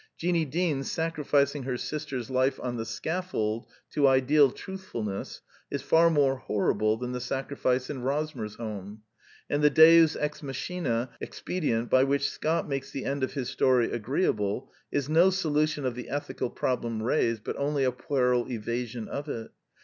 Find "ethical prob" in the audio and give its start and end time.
16.09-16.83